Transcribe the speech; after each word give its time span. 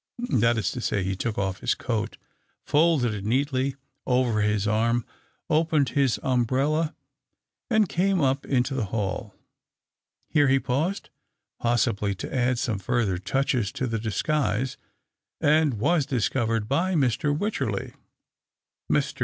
That 0.33 0.57
is 0.57 0.71
to 0.71 0.81
say, 0.81 1.03
he 1.03 1.15
took 1.15 1.37
off 1.37 1.59
his 1.59 1.75
coat, 1.75 2.17
folded 2.63 3.13
it 3.13 3.23
neatly 3.23 3.75
over 4.07 4.41
his 4.41 4.67
arm, 4.67 5.05
opened 5.47 5.89
his 5.89 6.19
umbrella, 6.23 6.95
and 7.69 7.87
came 7.87 8.19
up 8.19 8.43
into 8.43 8.73
the 8.73 8.85
hall. 8.85 9.35
Here 10.27 10.47
he 10.47 10.57
paused, 10.59 11.11
possibly 11.59 12.15
to 12.15 12.33
add 12.35 12.57
some 12.57 12.79
further 12.79 13.19
touches 13.19 13.71
to 13.73 13.85
the 13.85 13.99
disguise, 13.99 14.75
and 15.39 15.75
was 15.75 16.07
discovered 16.07 16.67
by 16.67 16.95
Mr. 16.95 17.31
Wycherley. 17.37 17.93
Mr. 18.91 19.19